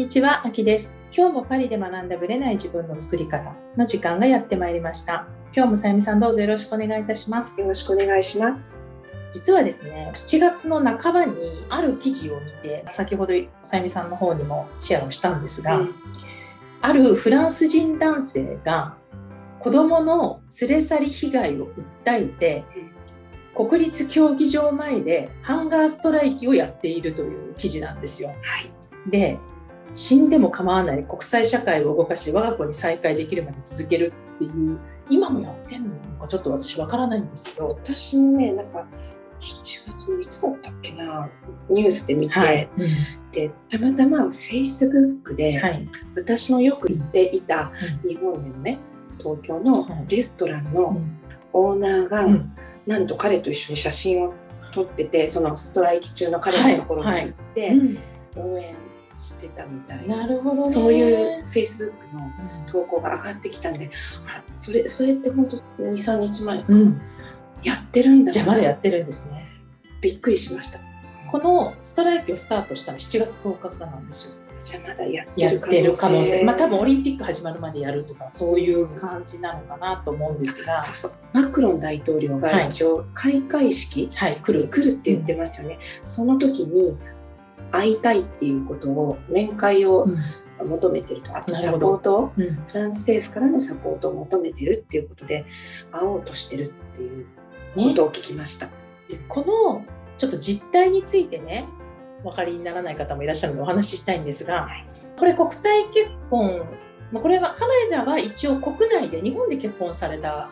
[0.00, 0.96] こんにちは、あきです。
[1.14, 5.26] 今日もパリで学んだブレない自分の作り方の時間がやってまいりました。
[5.54, 7.60] 今日もさゆみさんどうぞよろしくお願いいたします。
[7.60, 8.80] よろしくお願いします。
[9.30, 15.94] 実はですね、7月の半ばにある記事を見て、先ほどさゆみさんの方にもシェアをしたんですが、うん
[16.80, 18.96] あるフランス人男性が
[19.58, 21.66] 子供の連れ去り被害を
[22.06, 22.64] 訴えて、
[23.54, 28.30] 国立競技場前でハンガーストライキをやっているという記事なんですよ。
[28.30, 29.10] はい。
[29.10, 29.38] で
[29.94, 35.90] 死んでも構わない国際社会を動かし我が子に再会できるまで続けるっていう今もやってんの？
[36.20, 38.86] かちょっと私わからないんですけど、私もね、なんか
[39.40, 41.28] 7月のいつだったっけな、
[41.68, 42.68] ニュースで見て、はい、
[43.32, 47.72] でたまたま Facebook で、はい、私のよく行っていた
[48.06, 48.78] 日本でのね、
[49.18, 51.20] 東京のレストランうのん。
[51.52, 52.52] オーナーが、うん。
[52.86, 54.34] なんと彼と一緒に写真を
[54.72, 57.70] 撮ってて、そのストライキ中の彼のところに行って、
[58.36, 58.52] うん。
[58.54, 58.76] 応援
[59.20, 60.08] してたみたい。
[60.08, 60.18] な。
[60.18, 60.72] なるほどね。
[60.72, 62.66] そういう Facebook のうん。
[62.66, 63.90] 投稿が上がってきたんで、
[64.26, 67.00] あらそれそれって本当2、3日前か、うん、
[67.62, 68.32] やってるんだ。
[68.32, 69.44] じゃあまだやってるんですね。
[70.00, 70.78] びっくりしました。
[71.30, 74.40] このストライキをスタートしたの7月10日からなんですよ。
[74.62, 75.70] じゃあまだやってる可能性。
[75.70, 76.44] てる可能性。
[76.44, 80.80] まあ多分オリンピック始まるまでやるとかそういう感じなのかなと思うんですが。
[80.80, 84.40] そうそうマクロン大統領はいが一応開会式はい。
[84.42, 84.64] 来る。
[84.64, 85.78] に来るって言ってますよね。
[86.02, 86.96] その時に
[87.72, 90.16] 会いたいっていうことを面会をうん。
[90.62, 92.54] 求めてると、あとサポートうん。
[92.54, 95.46] フランス政府からのサポートを求めてるっていうことで
[95.90, 97.26] 会おうとしてるっていう
[97.74, 98.66] ことを聞きました。
[99.08, 99.82] でこの
[100.18, 101.66] ちょっと実態についてね
[102.22, 104.86] お分かりにならない方もいらっしゃるのでお話ししたいんですが、はい。
[105.18, 106.62] これ国際結婚
[107.10, 110.50] まあこれは彼らは一応国内で日本で結婚された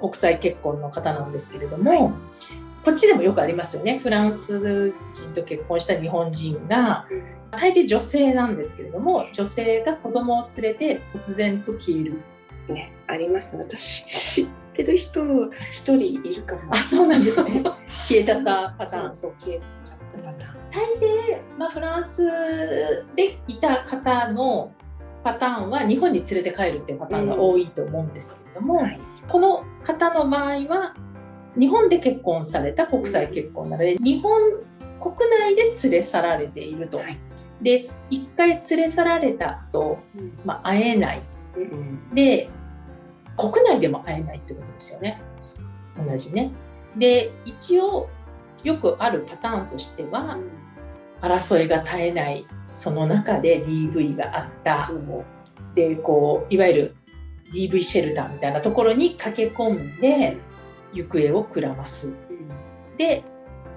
[0.00, 2.12] 国際結婚の方なんですけれども、
[2.84, 7.06] こっちでもよくありますよねフランス人と結婚した日本人が
[7.50, 12.20] 大抵女性なんですけれども女性が子供を連れて突然と消える
[12.72, 13.62] ね、ありますね。
[13.62, 16.62] 私知ってる人一人いるかも。
[16.70, 20.56] あそうなんですね 消えちゃったパターンそうそう消えちゃったパターン。
[20.70, 22.22] 大抵、まあ、フランス
[23.16, 24.72] でいた方の
[25.24, 30.94] パターンは日本に連れて帰るっていうパターンが多いと思うんですけれども、はいこの方の場合は
[31.56, 34.40] 日本で結婚された国際結婚なので日本
[35.00, 36.98] 国内で連れ去られていると。
[36.98, 37.18] はい。
[37.62, 39.98] で一回連れ去られた後、
[40.44, 41.22] まあ会えない。
[41.56, 42.48] うんで
[43.36, 45.20] 国内でも会えないってことですよね。
[45.96, 46.52] 同じね。
[46.96, 48.08] で一応
[48.64, 50.36] よくあるパターンとしては、
[51.20, 54.76] 争いが絶えないその中で DV があった。
[55.74, 56.96] でこういわゆる
[57.52, 60.36] DV シェルターみたいなところに駆け込んで
[61.04, 62.14] 行方をくらます。
[62.96, 63.22] で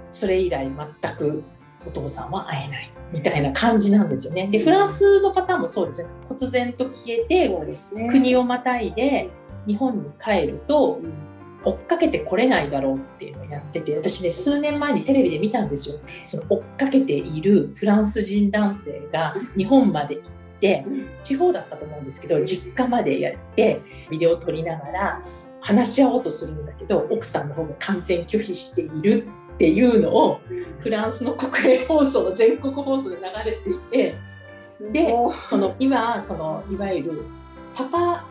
[0.09, 0.69] それ以来
[1.01, 1.43] 全く
[1.85, 2.91] お父さんは会えない。
[3.11, 4.47] みたいな感じなんですよね。
[4.47, 7.49] でフランスのパターンもそうですね忽然と消えて
[7.95, 8.07] ね。
[8.09, 9.29] 国をまたいで
[9.67, 11.31] 日本に帰るとうん。
[11.63, 15.99] 追っかけてこれないだろうっていうのをやってて私ね数年前にテレビで見たんですよ。
[16.23, 20.85] その追っかけているフランス人男性が日本まで行って
[21.23, 25.23] 地方だったと思うんですけど実家までやってビデオを撮りながら
[25.61, 30.41] 話し合おうとするんだけど奥さんの方が完全拒否しているっていうのを
[30.79, 34.15] フランスの国営放送全国放送で流れていて
[34.91, 35.13] で
[35.47, 37.25] その今そのいわゆる
[37.75, 38.25] パパ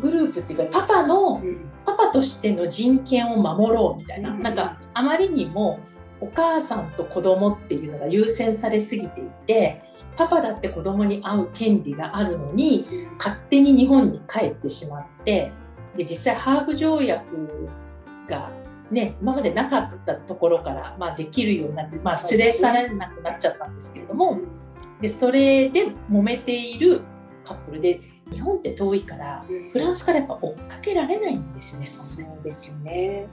[0.00, 1.42] グループっていうかパパの
[1.84, 4.42] パパとしての人権を守ろうみたいな、うん。
[4.42, 5.80] なんかあまりにも
[6.20, 9.82] お母さんと子供っていうのが優先されすぎていて
[10.16, 12.86] パパだって子供に会う権利があるのに
[13.18, 15.52] 勝手に日本に帰ってしまって
[15.96, 17.24] で実際ハーグ条約
[18.28, 18.50] が
[18.90, 24.40] ね今までなかったところから、まあ、できるようになって、まあ、連れ去られなくなっちゃったんですけれども、
[25.00, 27.02] でそれで揉めている
[27.44, 28.00] カップルで
[28.30, 33.28] 日本って遠いからフランスからやっぱ追っかけられないんですよねそうですよね。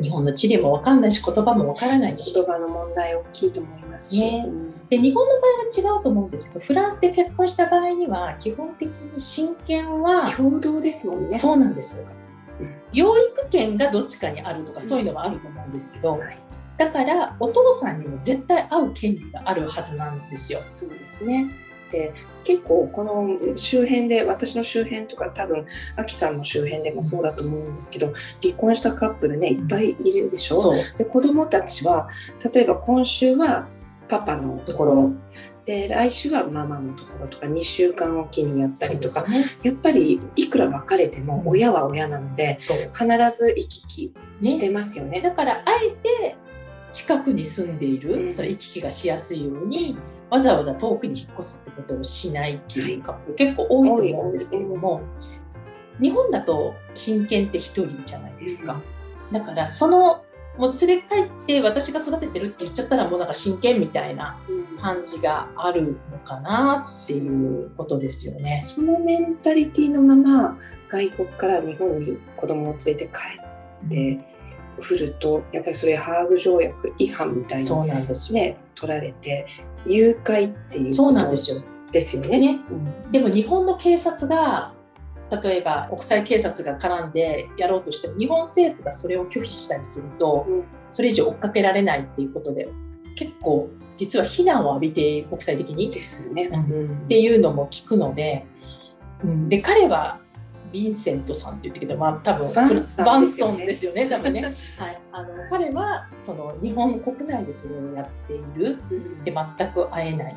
[0.00, 2.34] 日本の地理も分かんないし言葉も分からないし。
[2.34, 4.20] 言葉の問題大きいと思いますし。
[4.20, 11.38] ねうんで日本の場合は違うと思うんですけどフランスで結婚した場合には基本的に親権は共同ですもんね。
[11.38, 12.14] そうなんです
[12.60, 16.38] うん養育権がどっちかにあるとかそういうのはあると思うんですけどはい
[16.76, 20.58] だからお父さんにも絶対会う権利があるはずなんですよ。
[20.60, 21.46] そうですね。
[21.90, 22.12] で
[22.42, 25.64] 結構この周辺で私の周辺とか多分
[25.96, 28.12] アキさんの周辺でもそうだと思うんですけど
[28.42, 30.56] 離婚したカップルねいっぱいいるでしょ？
[30.56, 32.08] そうで子供たちは
[32.52, 33.68] 例えば今週は
[34.08, 35.12] パパのところ。
[35.64, 39.44] で来週はママのところとか2週間おきにやったりとか、ね。
[39.62, 41.48] やっぱりいくら別れてもうん。
[41.50, 42.76] 親は親なのでそう。
[42.76, 43.06] 必
[43.36, 44.12] ず行き来
[44.42, 45.20] してますよね。
[45.20, 46.36] だからあえて
[46.92, 48.32] 近くに住んでいる、うん。
[48.32, 49.96] それ行き来がしやすいように
[50.30, 55.00] わざわざ遠くに引っ越すってことをしないっていうカップル結構多いと思うんですけれども、
[56.00, 58.80] 日本だと親権って1人じゃないですか。
[59.32, 60.23] だからその
[60.58, 64.38] もう連れ帰って私が育ててるって言っちゃったらもうなんか真剣みたいな
[64.80, 68.62] 感じがあるのかなっていうことですよね。
[68.64, 70.58] そのメンタリティのまま
[70.88, 73.10] 外国から日本に子供を連れて帰
[73.86, 74.18] って
[74.80, 79.46] くるとやっぱりそれハーグ条約違反みたいに、そうなんですよね取られて
[79.86, 81.62] 誘拐っていうそうなんですよ。
[81.90, 82.38] ですよね。
[82.38, 82.58] ね
[83.10, 84.72] でも日本の警察が
[85.30, 90.64] 例えば国際警察が絡んでやろうとしても日本政府がそれを拒否したりすると、うん。
[90.90, 92.68] それ以上追っかけられないっていうことで
[93.16, 95.90] 結構実は非難を浴びて国際的に。
[95.90, 96.44] ですよね。
[96.44, 96.54] うん。
[96.54, 97.02] うん。
[97.04, 98.46] っていうのも聞くので,、
[99.22, 100.20] うん、で彼は
[100.72, 103.58] ヴィンセントさんって言ってけど、まあ、多分バンさんバンですよね。
[103.58, 104.42] ソンですよね多分ね、
[104.76, 108.78] はい、あの彼はその日本国内でそれをやっている。
[109.24, 110.36] で全く会えない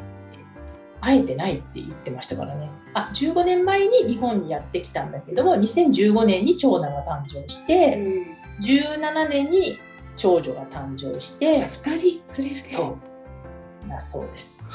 [1.07, 2.69] 会えてないって言ってましたからね。
[2.93, 8.25] あ15年前に日本にやってきたんだけども2015年に長男が誕生して
[8.61, 9.77] 17年に
[10.17, 12.69] 長女が誕生してじゃあ二人連れて。
[12.69, 12.97] そ
[13.85, 13.89] う。
[13.89, 14.65] だそうです。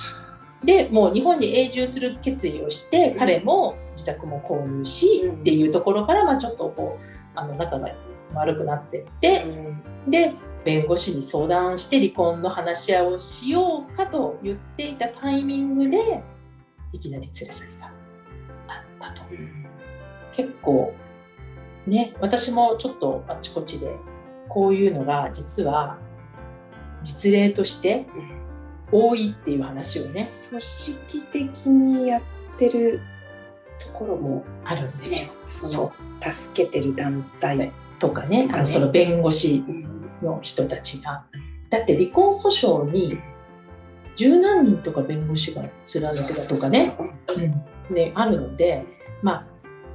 [0.64, 3.19] でもう日本に永住する決意をしてうん。
[3.19, 5.40] 彼も自宅も購入し、うん。
[5.40, 7.90] っていうところから、まあ、ちょっとこうあの仲が
[8.32, 9.44] 悪くなってって、
[10.06, 10.11] うん。
[10.11, 10.32] で
[10.64, 16.23] 弁護士に相談して離婚の話し合いをしようかと言っていたタイミングで
[16.93, 17.91] いきなり連れ去りが
[18.69, 19.23] あったと。
[20.32, 20.94] 結構
[21.87, 23.94] ね私もちょっとあちこちで
[24.49, 25.99] こういうのが実は
[27.03, 28.06] 実例として
[28.91, 32.23] 多いっていう話をね組織的にやっ
[32.58, 33.00] てる
[33.79, 35.29] ところもあるんですよ。
[35.29, 35.93] ね、そそ
[36.23, 39.92] の助けてる団体、とかねねあのその弁護士うん
[40.23, 41.25] の人たちが
[41.71, 43.19] だって離婚訴訟に
[44.17, 45.73] 十何人とか弁護士が連ね
[46.29, 46.95] てたとかね
[48.15, 48.85] あるので
[49.23, 49.47] まあ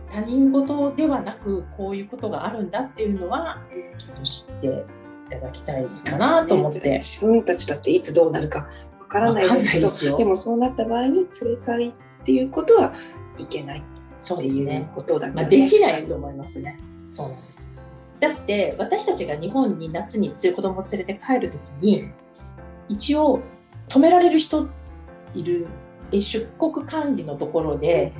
[0.09, 3.61] 他人事ではなくこういうことがあるんだっていうのは
[3.97, 6.99] ちょっと知っていただきたいかなと思って。
[7.03, 8.69] 自分たちだっていつどうなるか
[8.99, 12.93] わからないですけどですよでもそうなった場合に連れ去りっていうことは
[13.37, 13.83] いけない
[14.19, 14.91] そうっていうですね。
[14.95, 16.79] ことだけまあ、ねできないと思いますね。
[17.07, 17.81] そうなんです。
[18.19, 22.09] だって私たちが日本に夏に子供を連れて帰るときに
[22.89, 23.41] 一応
[23.89, 24.69] 止められる人
[25.35, 25.67] いる
[26.11, 28.13] え出国管理のところで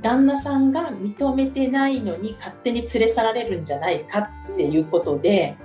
[0.00, 5.56] 旦那さんが認めてないのに勝手に連れ去られるんじゃないかっていうことで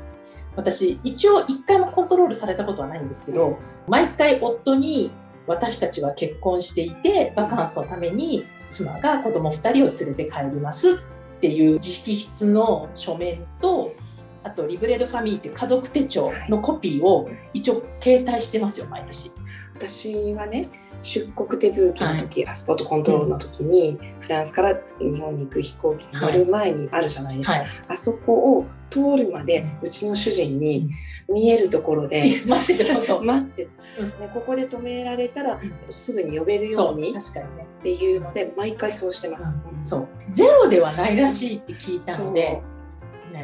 [0.55, 3.57] 私一応一回もコントロールされたことはないんですけど
[3.87, 5.11] 毎回夫に
[5.47, 11.03] 私たちは結婚していてバカンスのために妻が子供2人を連れて帰ります。
[11.41, 13.95] っていう直筆の書面と
[14.43, 19.31] あとリブレードファミリーって家族手帳のコピーを一応携帯してますよ毎年。
[19.73, 20.69] 私はね
[21.01, 30.91] 出国手続きの時、パスポートコントロールの時に、フランスから日本に行く飛行機に乗る前にあるじゃないですか、はい、あそこを通るまでうちの主人に
[31.27, 33.67] 見えるところで 待ってて待って、
[33.99, 34.05] うん。
[34.07, 35.59] ね、ここで止められたら
[35.89, 39.57] すぐに呼べるよそううにっ確かにね、ていうので毎回そうしてます。
[39.81, 40.07] そう。
[40.31, 42.61] ゼロではないらしいって聞いたので、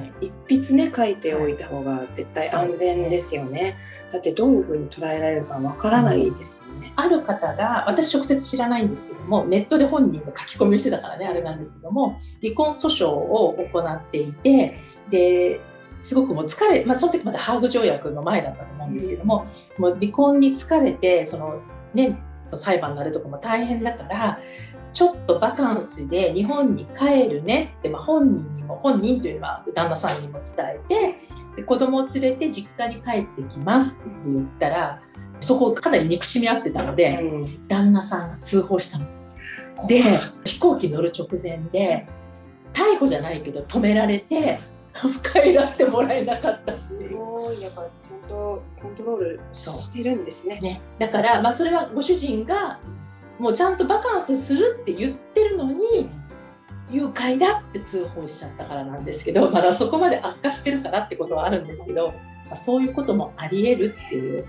[0.02, 3.76] ね、一筆ね書いておいた方が絶対安全ですよね。
[4.12, 6.94] だってどういうふうに捉えられるかわからないですもんね。
[6.96, 15.60] ある方が私直接知らないんですけどもネットで本人が書き込みをしてたからねあれなんですけども離婚訴訟を行っていてで
[16.00, 21.62] すごくもう疲れ、まあ、その時まだハーグ条約の前だったと思うんですけども、もう離婚に疲れてその、
[21.94, 22.18] ね、
[22.54, 24.40] 裁判になるとかも大変だから
[24.94, 31.20] ちょっとバカンスで日本に帰るねって、まあ、本人にも本人というのは旦那さんにも伝えて
[31.56, 35.02] で子供を連れて実家に帰ってきますって言ったら
[35.40, 37.68] そこかなり憎しみ合ってたので、うん。
[37.68, 39.06] 旦那さんが通報したの。
[39.88, 40.02] で
[40.44, 42.08] 飛行機乗る直前で
[42.74, 44.58] 逮捕じゃないけど止められて
[45.32, 46.78] 帰らせてもらえなかったし。
[46.78, 47.62] すごい。
[47.62, 50.60] やっぱちゃんとコントロールしてるんですね。
[50.60, 52.80] ね、だから、まあ、それはご主人が
[53.40, 56.10] もうちゃんとバカンスするって言ってるのに
[56.90, 62.14] 誘拐だって通報しちゃったからなんですけど まだそこまで悪化してるからってことはあるんですけど、ま
[62.52, 64.46] あ、そういうこともありえるっていう、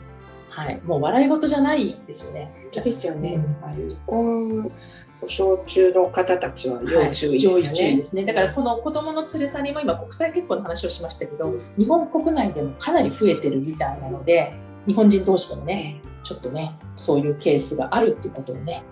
[0.48, 2.52] はい、もう笑い事じゃないですよね。
[2.62, 3.34] 本当ですよね。
[3.34, 4.72] うん離婚
[5.10, 7.96] 訴訟中の方たちは要注意ですよはい要注意ね。
[7.96, 8.24] ですね。
[8.24, 14.52] だからこの子供の連れ去りも今国際結婚の話をしましたけど、日本国内でもかなり増えてるみたいなので、
[14.86, 18.82] 日本人同士でもね、ちょっとね、そういうケースがあるっていうことをね、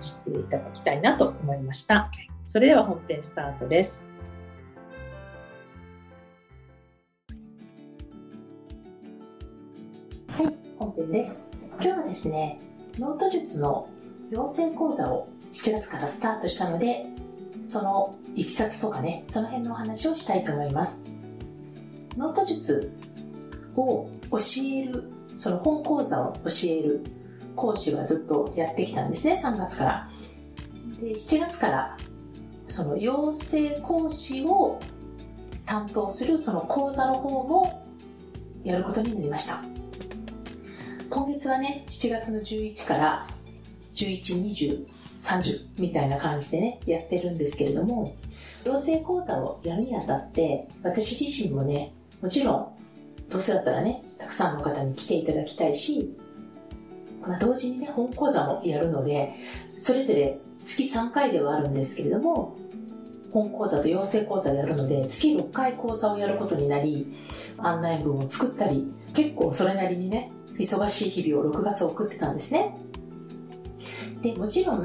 [0.00, 2.10] 知っていただきたいなと思いました。
[2.44, 4.04] それでは本編スタートです。
[10.26, 11.44] はい、本編です。
[11.80, 12.58] 今日はですね、
[12.98, 13.88] ノート術の
[14.32, 17.06] 養成講座を7月からスタートしたので、
[17.64, 21.04] そのいきさつとかね、その辺のお話をしたいと思います。
[22.16, 22.92] ノート術
[23.76, 24.38] を教
[24.72, 27.04] える、その本講座を教える
[27.56, 30.10] 講師はずっとやってきたんですね、3月から。
[31.00, 31.96] で、7月から
[32.66, 34.80] その養成講師を
[35.66, 37.84] 担当するその講座の方も
[38.64, 39.62] やることになりました。
[41.10, 43.26] 今月はね、7月の11から
[43.94, 44.86] 11、20、
[45.18, 48.14] 30みたいな感じでね、やってるんですけれども、
[48.64, 52.68] 養成講座をやるにあたって、私自身もね、もちろん、
[53.28, 54.02] どうせだったらね、
[54.34, 56.12] くさんの方に来ていただきたいし、
[57.22, 59.32] まあ、同時にね、本講座もやるので、
[59.76, 62.56] それぞれ月3回ではあるんですけれども、
[63.32, 67.14] 本講座と養成講座をやるので、月6回講座をやることになり、
[67.58, 72.76] 案内文を作ったり、結構それなりにね、忙しい日々を6月送ってたんですね。
[74.20, 74.84] で、もちろん、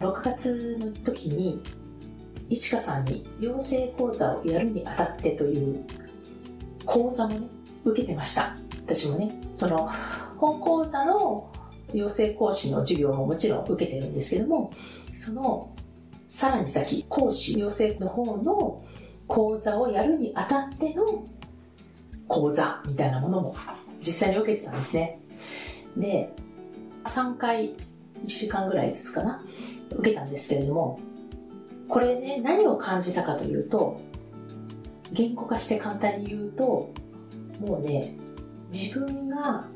[0.00, 1.62] 6月の時に、
[2.48, 5.84] いちかさんに養成講座をやるにあたってという
[6.84, 7.46] 講座もね、
[7.84, 8.61] 受けてました。
[8.84, 9.90] 私もね、その、
[10.38, 11.50] 本講座の
[11.92, 14.72] 養成講師の授業ももちろん受けてるんですけども、
[15.12, 15.74] その、
[16.26, 18.82] さらに先、講師養成の方の
[19.26, 21.24] 講座をやるにあたっての
[22.28, 23.54] 講座みたいなものも
[24.00, 25.20] 実際に受けてたんですね。
[25.96, 26.32] で、
[27.04, 27.74] 3回
[28.24, 29.44] 1時間ぐらいずつかな、
[29.90, 30.98] 受けたんですけれども、
[31.88, 34.00] これね、何を感じたかというと、
[35.12, 36.90] 言語化して簡単に言うと、
[37.60, 38.16] もうね、
[38.72, 39.66] 自分が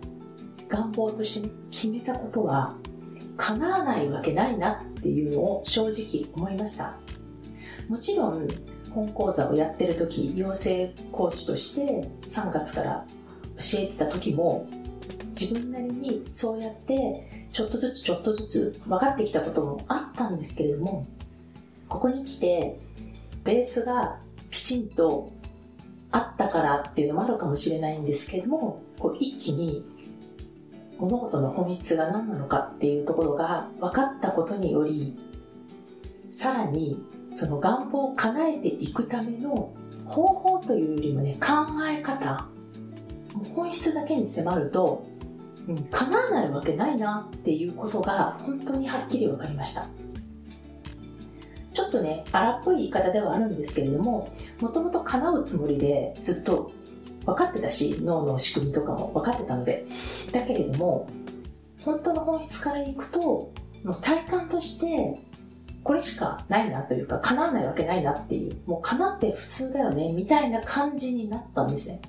[0.68, 2.76] 願望として、決めたことは
[3.36, 6.98] 叶わないわけないなっていうのを正直思いました。
[7.88, 8.48] もちろん、
[8.90, 13.06] 本講座をやってる時、養成講師として3月から
[13.58, 14.66] 教えてた時も、
[15.38, 21.06] 自分なりにそうやってちょっとずつちょっとずつ分かってきたこともあったんですけれども、
[21.88, 22.80] ここに来て、
[23.44, 24.18] ベースが
[24.50, 25.30] きちんと
[26.16, 29.84] あったからっていうのもあるかもしれないんですけども、こう一気に
[30.98, 35.14] 物事の本質が何なのかっていうところが分かったことにより、
[36.30, 39.74] さらにその願望を叶えていくための
[40.06, 41.52] 方法というよりもね、考
[41.86, 42.48] え方、
[43.54, 45.06] 本質だけに迫ると、
[45.68, 49.86] うん、叶わないわけないなっていうことが本当にはっきり分かりました。
[51.76, 56.72] ちょっとね、荒っぽい言い方ではあるんですけれども、もともと叶うつもりでずっと
[57.26, 59.84] 分かってたし、脳の仕組みとかも分かってたので。
[60.32, 61.06] だけれども、
[61.84, 63.52] 本当の本質からいくと、も
[63.92, 65.20] う体感として、
[65.84, 72.00] これしかないなというか、叶わないわけないなっていう、もう叶って普通だよね、みたいな感じになったんですね。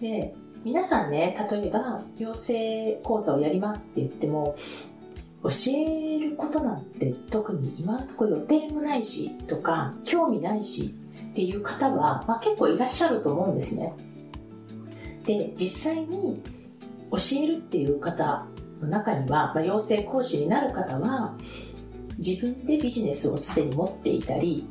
[0.00, 0.32] で、
[0.64, 4.54] 皆さんね、例えば、養成講座をやりますって言っても、
[5.44, 10.96] 教えることなんて特に今のところ予定もないしとか興味ないし
[11.32, 13.94] っていう方は、まあ、結構いらっしゃると思うんですね。
[15.24, 16.42] で、実際に
[17.10, 18.46] 教えるっていう方
[18.80, 21.36] の中には、まあ、養成講師になる方は、
[22.18, 24.66] 自分でビジネスをすでに持っていたり、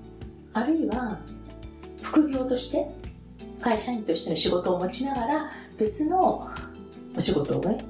[0.54, 1.20] あるいは
[2.02, 2.88] 副業として
[3.62, 6.50] 会社員としての仕事を持ちながら別の
[7.16, 7.84] お仕事をね、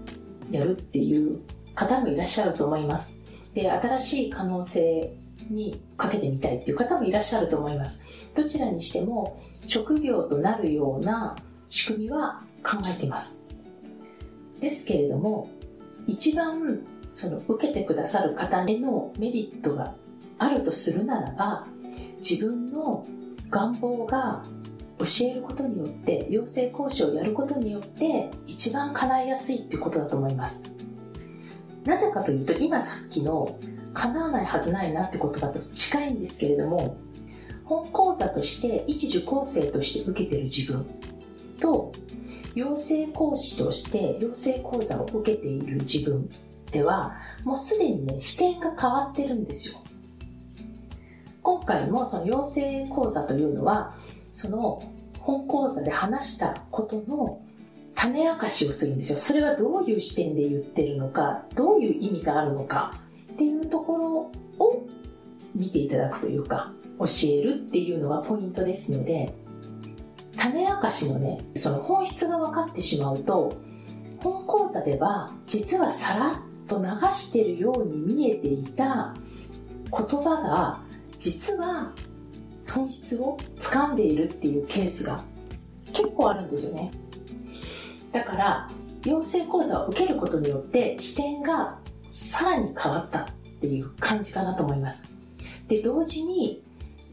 [0.51, 1.39] やるっていう
[1.75, 3.23] 方もいらっしゃると思います。
[3.53, 5.13] で、新しい可能性
[5.49, 8.03] にかけてみたいっていう方もいらっしゃると思います。
[8.35, 11.35] どちらにしても職業となるような
[11.69, 13.45] 仕組みは考えています。
[14.59, 15.49] ですけれども、
[16.07, 19.93] 一番その受けてくださる方へのメリットが
[20.37, 21.67] あるとするならば、
[22.17, 23.05] 自分の
[23.49, 24.43] 願望が
[24.99, 30.63] 教えることによって、養成講師をやることによって一番叶いやすいってことだと思います。
[31.85, 33.57] なぜかというと、今さっきの
[33.93, 36.97] 叶わないはずないなって言葉と近いんですけれども、
[37.65, 40.85] 本講座として一受講生として受けてる自分
[41.59, 41.91] と
[42.55, 46.29] 養成講師として養成講座を受けている自分
[46.71, 49.79] ではもうすでにね視点が変わってるんですよ。
[51.41, 53.95] 今回もその養成講座というのは
[54.31, 54.81] その
[55.19, 57.41] 本講座で話したことの
[58.03, 59.19] 種明かしをするんですよ。
[59.19, 62.93] それはどういう視点で言ってるのかどういう意味があるのか
[63.31, 63.95] っていうとこ
[64.59, 64.85] ろを
[65.55, 69.33] 見ていただくというか教えるっていうのがポイントですので
[70.35, 73.55] 種明かしのねその本質が分かってしまうと
[74.17, 76.35] 本講座では実はさらっ
[76.67, 79.13] と流してるように見えていた
[79.91, 80.81] 言葉が
[81.19, 81.93] 実は
[82.69, 85.23] 本質を掴んでいるっていうケースが
[85.93, 86.91] 結構あるんですよね。
[88.13, 88.69] だから
[89.03, 91.79] 養成講座を受けることによって視点が
[92.09, 93.25] さらに変わったっ
[93.59, 95.11] ていう感じかなと思います。
[95.67, 96.63] で同時に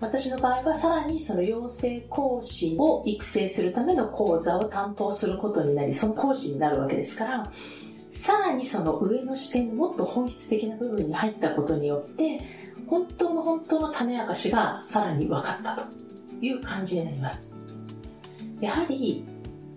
[0.00, 7.52] 私の場合はさらにその養成講師を育成するための講座を担当することになりその講師になるわけですから
[8.10, 12.40] さらにその上の視点のもっと本質的な部分に入ったことによって
[12.88, 15.82] 本当の本当の種明かしがさらに分かったと
[16.40, 17.52] いう感じになります。
[18.60, 19.24] やはり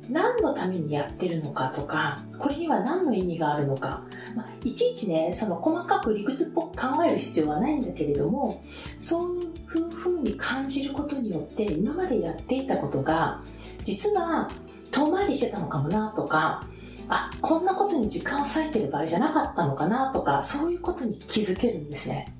[0.10, 4.04] 何のためにやってるのかとかこれには何の意味があるのか、
[4.36, 8.64] まあ、いちいちねその細かく理屈っぽく考える必要はないんだけれども
[9.00, 9.46] そうい
[9.80, 13.42] うふうに感じることによって今までやっていたことが
[13.84, 14.50] 実は
[14.92, 16.68] 遠回りしてたのかもなとか
[17.10, 22.34] あこんなことに時間を割いてる場合じゃなかったのかなとかそういうことに気づけるんですね。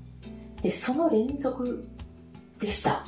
[0.62, 1.86] でその連続
[2.58, 3.04] でした。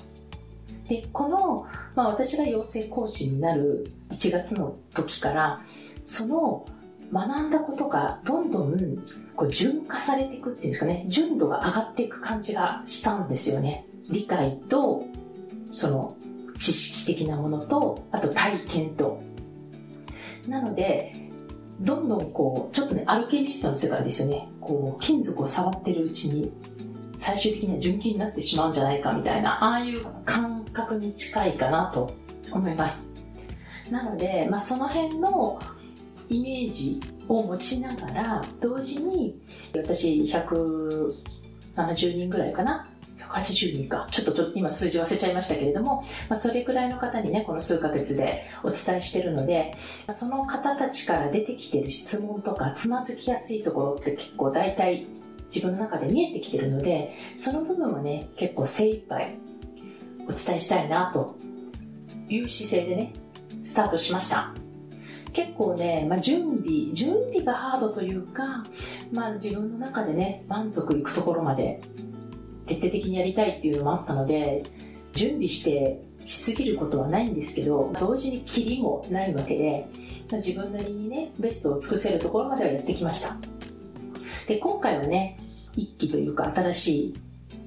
[0.89, 5.63] でこの、まあ、私が養成講師になる1月の時から
[6.01, 6.67] その
[7.13, 8.99] 学んだことがどんどん
[9.35, 11.05] こう順化されていくっていうんですかね。
[11.09, 13.87] 純度が上がっていく感じがしたんですよね。
[14.09, 15.05] 理解と
[15.73, 16.17] その
[16.59, 19.21] 知識的なものとあと体験と。
[20.49, 21.13] なので
[21.81, 24.49] どんどんこうちょっとねアルケミストの世界ですよね。
[24.61, 26.53] こう金属を触ってるうちに
[27.17, 32.15] 最終的には純金になってしまうんじゃないかみたいなああいう感覚に近いかなと
[32.53, 33.15] 思います。
[33.91, 35.61] なので、まあ、その辺の
[36.29, 39.41] イメージを持ちながら同時に
[39.75, 44.07] 私170人ぐらいかな？180人か。
[44.11, 49.73] ちょっと今数字忘れちゃいましたけれども、まあ、それくらいの方にねこの数ヶ月でお伝えしてるので
[50.11, 55.07] その方たちから出てきてる質問とかつまずきやすいところって結構大体
[55.53, 59.39] 自分の中で見えてきてるのでその部分はね結構精一杯
[60.29, 61.37] お伝えしたいなと
[62.29, 63.15] いう姿勢でね
[63.63, 64.55] スタートしました。
[65.33, 68.65] 結構ね、まあ、準備準備がハードというか、
[69.13, 71.83] まあ、自分の中でね満足いくところまで
[72.65, 74.63] 徹底的にやりたいっていうのもあったので
[75.13, 79.87] 準備してしすぎることはないんですけど同時にキリもないわけで、
[80.31, 83.56] まあ、自分なりにねベストを尽くせるところまではやってきました。
[84.47, 85.39] で今回はね
[85.75, 87.15] 一期というか新しい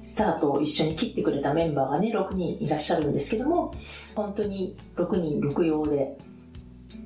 [0.02, 3.74] スタートを一緒に切ってくれたメンバーがね6人いらっしゃるんですけども
[4.14, 6.16] 本当に6人6様で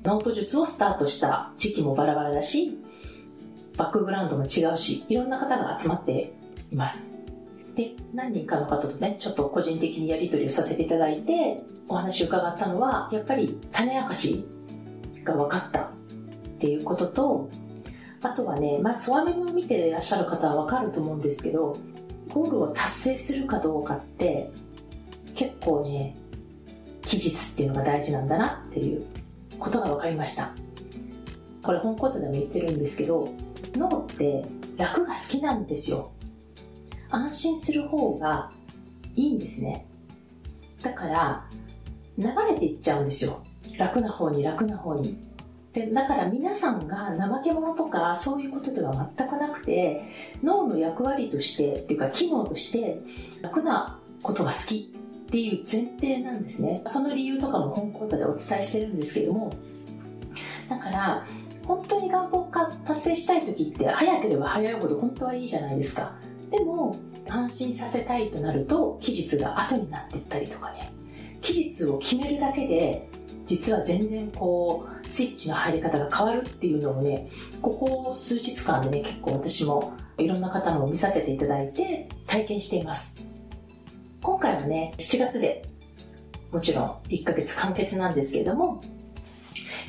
[0.03, 2.77] ノート術をスタートした時期もバラバラだし
[3.77, 6.33] バックグラウンドも違うしいろんな方が集まって
[6.71, 7.13] います。
[7.75, 14.47] で何人かの方とねちょっと個人的にやり取りをさせていただいてお話を伺ったのはやっぱり種明かし
[15.25, 15.87] が分かったっ
[16.57, 17.49] ていうことと
[18.25, 21.77] あとはね、まあ、スワメも見ていらっしゃる方は分かると思うんですけど
[22.29, 24.49] ゴールを達成するかどうかって
[25.35, 26.15] 結構ね
[27.03, 29.05] 期日っていうのが大事なんだなっていう
[29.59, 30.55] ことが分かりました。
[31.61, 33.29] これ本講座でも言ってるんですけど
[33.75, 34.43] 脳って
[34.75, 36.11] 楽が好きなんですよ。
[37.09, 38.51] 安心する方が
[39.13, 39.85] いいんですね。
[40.81, 41.47] だから
[42.17, 43.45] 流れていっちゃうんですよ。
[43.77, 45.34] 楽な方に楽な方に。
[45.75, 50.09] でだから皆さんが怠け者とかそういうことでは全くなくて
[50.41, 53.01] 脳の役割としてっていうか機能として
[53.41, 54.93] 楽なことが好き
[55.27, 56.81] っていう前提なんですね。
[56.85, 59.53] その理由とかも本講座でお伝えしてるんですけども。
[60.69, 61.27] だから
[61.67, 66.15] 本当に願望が達成したい時って早ければ早いほど本当はいいじゃないですか。
[66.51, 66.95] でも
[67.27, 70.93] 安心させたいとなると期日が後になっていったりとかね。
[71.41, 73.09] 期日を決めるだけで
[73.45, 77.29] 実は全然こうスイッチの入り方が変わるっていうのをね
[77.61, 83.15] ここ数日間でね結構私もいろんな方のを見させていただいて体験しています。
[84.21, 85.63] 今回はね7月で
[86.51, 88.81] もちろん1ヶ月完結なんですけれども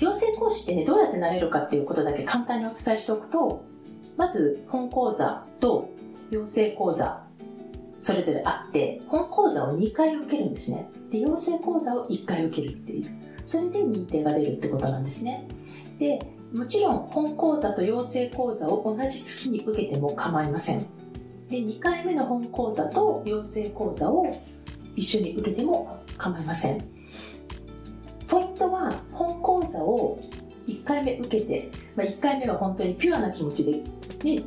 [0.00, 3.64] 養成講師ってねどうやってなれるかっていうことだけ簡単にお伝えしておくと
[4.18, 5.88] まず本講座と
[6.30, 7.24] 養成講座
[7.98, 10.90] それぞれあって本講座を2回受けるんですね。
[11.10, 13.25] で養成講座を1回受けるっていう。
[13.46, 15.48] それで認定が出るってことなんですね。
[15.98, 16.18] で
[16.52, 20.80] もちろん本講座と養成講座を同じ月に受けても構いません。
[21.48, 24.26] で2回目の本講座と養成講座を
[24.96, 26.84] 一緒に受けても構いません。
[28.26, 30.18] ポイントは本講座を
[30.66, 33.72] 1回目受けて、まあ、1回目は本当にピュアな気持ちで、
[34.24, 34.42] ね、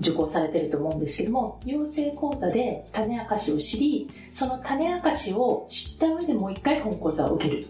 [0.00, 7.66] 受講されてると思うんですけども養成講座で種明かしを知りその種明かしを知った上でもう1回本講座を受ける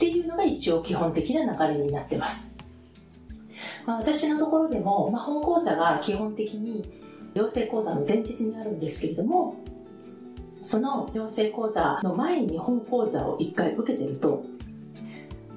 [0.00, 2.50] っていうのが一応基本的な流れになってます。
[3.84, 6.90] まあ、私のところでも、まあ、本講座が基本的に
[7.34, 9.56] 養成講座の前日にあるんですけれども、
[10.62, 14.42] その養成講座の前に本講座を1回受けてると、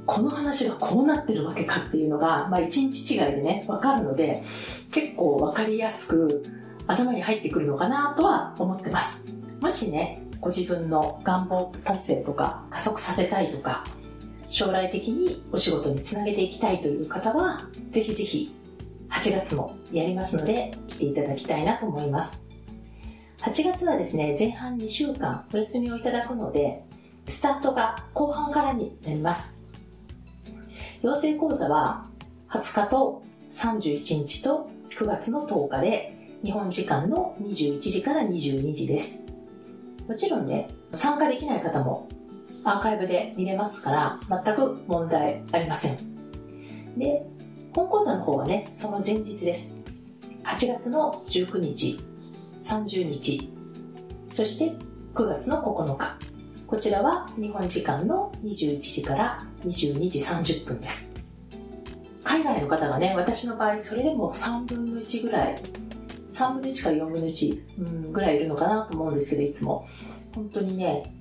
[0.06, 4.44] この話がこうなってるわけかっていうのが、まあ、一日違いでね、わかるので、
[4.92, 6.44] 結構わかりやすく
[6.86, 9.24] 頭に入ってくるのかなとは思ってます。
[9.62, 13.86] もしね、ご自分の願望達成とか加速させたいとか、
[14.46, 18.56] 将来的にお仕事につなげていきたいという方は、ぜひぜひ
[19.10, 22.46] 8月もやりますので、来ていただきたいなと思います。
[23.40, 26.84] 8月はですね、前半2週間お休みをいただくので、
[27.28, 29.60] スタートが後半からになります。
[31.02, 32.06] 養成講座は
[32.50, 39.26] 20日と31日と9月の10日で日本時間の21時から22時です。
[40.08, 42.08] もちろんね、参加できない方も
[42.64, 45.98] アーカイブで見れますから全く問題ありません。
[46.98, 47.26] で、
[47.76, 49.78] 本講座の方はね、その前日です。
[50.44, 52.00] 8月の19日、
[52.62, 53.52] 30日、
[54.32, 54.76] そして
[55.14, 56.18] 9月の9日。
[56.68, 61.14] こちらは日本時間の21時から22時30分です。
[62.24, 65.56] 海外の方がね、私の場合、それでも3分の1ぐらい、
[66.32, 69.86] 3分の1から4分の1、うん、ぐらいいるのかなと思うんですけど、いつも。
[70.34, 71.14] 本当にね、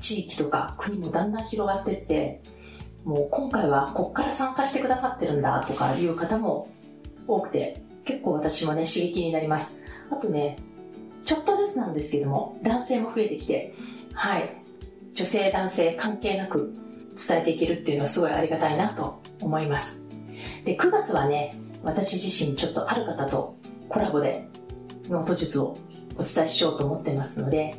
[0.00, 2.42] 地域とか国もだんだん広がってって、
[3.04, 6.68] もう今回はこっから参加してくださってるんだとかいう方も
[7.26, 9.80] 多くて、結構私もね、刺激になります。
[10.10, 10.58] あとね、
[11.24, 13.74] ちょっとずつなんですけども、男性も増えてきて、
[14.12, 14.50] はい、
[15.14, 16.72] 女性男性関係なく
[17.16, 20.02] 伝えていけるっていうのはすごいありがたいなと思います。
[20.64, 23.56] で、9月はね、私自身ちょっとある方と
[23.88, 24.48] コラボで
[25.08, 25.76] ノート術を
[26.16, 27.74] お伝えしようと思ってますので、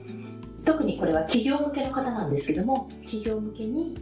[0.68, 3.98] 特にこれは企業向けの方なんですけども、企業向けに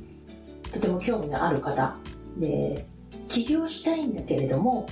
[0.73, 1.95] とても興味のある方
[2.37, 2.87] で、
[3.29, 4.87] 起業したいんだけれども、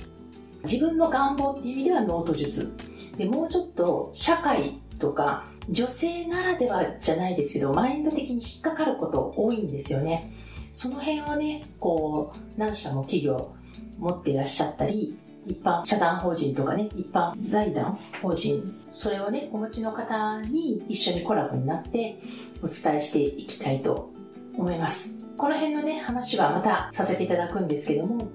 [0.62, 2.76] 自分の願望っていう意味ではノート術。
[3.18, 10.32] で、もうちょっと社会とか女性ならではじゃないですけど、マインド的に引っかかること多いんですよね。
[10.74, 13.52] その辺はね、こう、何社も企業
[13.98, 22.18] 持っていらっしゃったり、一般社団法人とかね、一般財団法人、それをね、お持ちの方に一緒にコラボになって
[22.62, 24.10] お伝えしていきたいと
[24.56, 25.16] 思います。
[25.36, 28.28] この辺のね、話はまたさせていただくんですけども、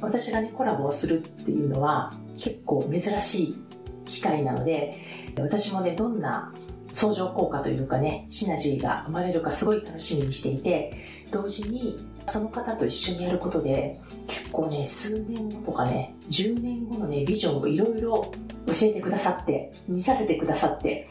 [0.00, 3.56] 私がね、コラボをするっていうのは結構珍しい
[4.04, 4.98] 機会なので、
[5.38, 6.52] 私もね、どんな
[6.92, 18.32] 相乗効果というかね、シナジーが生まれるかすごい楽しみにしていて、同時にその方と一緒にやることで、結構ね、数年後とかね、10年後のね、ビジョンをいろいろ
[18.66, 21.08] 教えてくださって、見させてくださって、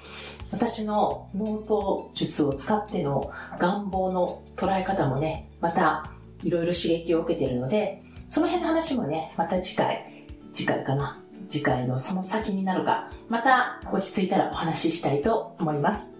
[0.51, 6.11] 私のノート術を使っての願望の捉え方もね、また
[6.43, 11.21] いろいろ刺激を受けているので、その辺の話もね、また次回、次回かな。
[11.47, 16.15] 次回のその先になるか、また落ち着いたらお話ししたいと思います。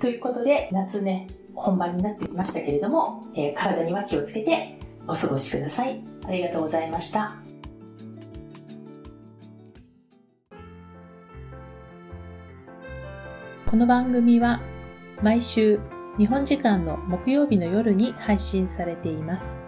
[0.00, 6.02] ということで、夏ね、本番になってきましたけれども、えー、体には気をつけてお過ごしください。
[6.26, 7.36] ありがとうございました。
[13.70, 14.60] この番組は
[15.22, 15.78] 毎週
[16.16, 19.58] 日本時間の木曜日の夜に配信されています。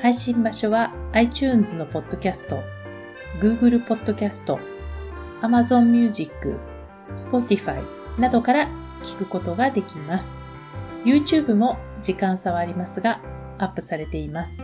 [0.00, 2.56] 配信場所は iTunes のポッドキャスト、
[3.40, 4.58] Google ポッドキャスト、
[5.42, 6.56] Amazon Music、
[7.14, 7.82] Spotify
[8.18, 8.68] などから
[9.02, 10.47] 聞くことができます。
[11.04, 13.20] YouTube も時間差はありますが
[13.58, 14.62] アップされています。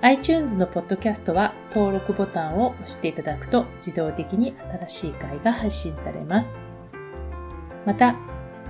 [0.00, 4.54] iTunes のポッドキャストは登録ボタンを押していただくと自動的に
[4.86, 6.58] 新しい回が配信されます。
[7.86, 8.16] また、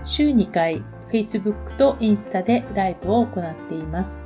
[0.05, 4.23] 週2回 Facebook とインスタでライブを行っています。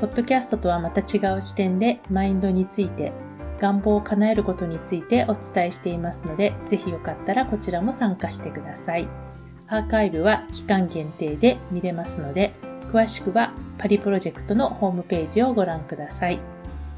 [0.00, 3.12] ポッドキャストとはまた違う視点でマインドについて、
[3.60, 9.29] 願望を叶えることについてお伝えしていますので、ぜひよかったらこちらも参加してください。
[9.72, 12.52] アーカイブは期間限定で見れますので、
[12.92, 16.40] 詳しくはパリプロジェクトのホームページをご覧ください。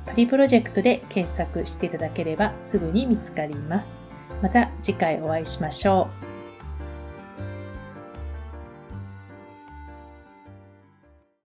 [0.07, 3.99] パリプロジェクトで検索していただければすぐに見つかります。
[4.41, 6.32] また次回お会いしましょう。